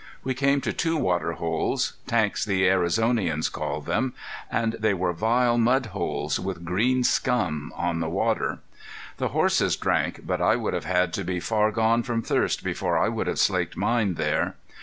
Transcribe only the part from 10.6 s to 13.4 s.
have had to be far gone from thirst before I would have